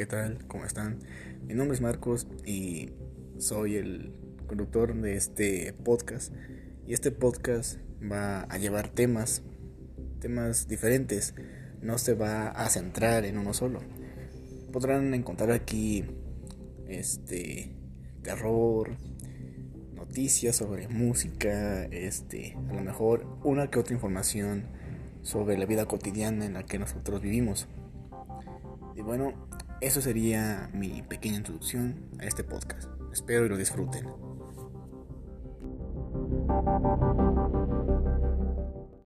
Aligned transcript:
¿qué 0.00 0.06
tal? 0.06 0.38
¿Cómo 0.48 0.64
están? 0.64 1.00
Mi 1.46 1.52
nombre 1.52 1.74
es 1.74 1.82
Marcos 1.82 2.26
y 2.46 2.88
soy 3.36 3.76
el 3.76 4.14
conductor 4.46 4.94
de 4.94 5.14
este 5.14 5.74
podcast. 5.74 6.32
Y 6.86 6.94
este 6.94 7.10
podcast 7.10 7.76
va 8.10 8.44
a 8.44 8.56
llevar 8.56 8.88
temas, 8.88 9.42
temas 10.18 10.68
diferentes. 10.68 11.34
No 11.82 11.98
se 11.98 12.14
va 12.14 12.48
a 12.48 12.70
centrar 12.70 13.26
en 13.26 13.36
uno 13.36 13.52
solo. 13.52 13.80
Podrán 14.72 15.12
encontrar 15.12 15.52
aquí 15.52 16.06
este 16.88 17.76
terror, 18.22 18.96
noticias 19.92 20.56
sobre 20.56 20.88
música, 20.88 21.84
este, 21.84 22.56
a 22.70 22.72
lo 22.72 22.80
mejor 22.80 23.26
una 23.44 23.68
que 23.68 23.78
otra 23.78 23.92
información 23.92 24.64
sobre 25.20 25.58
la 25.58 25.66
vida 25.66 25.84
cotidiana 25.84 26.46
en 26.46 26.54
la 26.54 26.64
que 26.64 26.78
nosotros 26.78 27.20
vivimos. 27.20 27.68
Y 28.96 29.02
bueno, 29.02 29.32
eso 29.80 30.00
sería 30.00 30.70
mi 30.72 31.02
pequeña 31.02 31.36
introducción 31.36 32.10
a 32.18 32.24
este 32.24 32.44
podcast. 32.44 32.88
Espero 33.12 33.46
y 33.46 33.48
lo 33.48 33.56
disfruten. 33.56 34.06